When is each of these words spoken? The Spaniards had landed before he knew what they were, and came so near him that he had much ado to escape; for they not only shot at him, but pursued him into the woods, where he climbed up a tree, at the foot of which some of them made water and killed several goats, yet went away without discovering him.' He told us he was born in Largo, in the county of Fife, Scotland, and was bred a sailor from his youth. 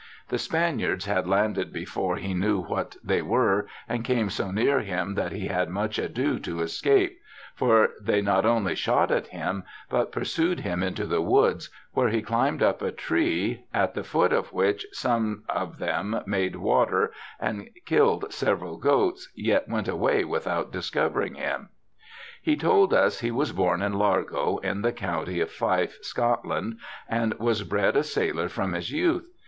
The 0.29 0.39
Spaniards 0.39 1.05
had 1.05 1.27
landed 1.27 1.71
before 1.71 2.15
he 2.15 2.33
knew 2.33 2.59
what 2.59 2.95
they 3.03 3.21
were, 3.21 3.67
and 3.87 4.03
came 4.03 4.31
so 4.31 4.49
near 4.49 4.79
him 4.79 5.13
that 5.13 5.31
he 5.31 5.45
had 5.45 5.69
much 5.69 5.99
ado 5.99 6.39
to 6.39 6.61
escape; 6.61 7.19
for 7.53 7.89
they 8.01 8.19
not 8.19 8.43
only 8.43 8.73
shot 8.73 9.11
at 9.11 9.27
him, 9.27 9.63
but 9.91 10.11
pursued 10.11 10.61
him 10.61 10.81
into 10.81 11.05
the 11.05 11.21
woods, 11.21 11.69
where 11.93 12.09
he 12.09 12.23
climbed 12.23 12.63
up 12.63 12.81
a 12.81 12.91
tree, 12.91 13.65
at 13.75 13.93
the 13.93 14.03
foot 14.03 14.33
of 14.33 14.51
which 14.51 14.87
some 14.91 15.43
of 15.47 15.77
them 15.77 16.19
made 16.25 16.55
water 16.55 17.13
and 17.39 17.69
killed 17.85 18.33
several 18.33 18.77
goats, 18.77 19.29
yet 19.35 19.69
went 19.69 19.87
away 19.87 20.25
without 20.25 20.71
discovering 20.71 21.35
him.' 21.35 21.69
He 22.41 22.55
told 22.55 22.91
us 22.91 23.19
he 23.19 23.29
was 23.29 23.51
born 23.51 23.83
in 23.83 23.93
Largo, 23.93 24.57
in 24.63 24.81
the 24.81 24.93
county 24.93 25.39
of 25.41 25.51
Fife, 25.51 25.99
Scotland, 26.01 26.79
and 27.07 27.35
was 27.35 27.61
bred 27.61 27.95
a 27.95 28.01
sailor 28.01 28.49
from 28.49 28.73
his 28.73 28.91
youth. 28.91 29.27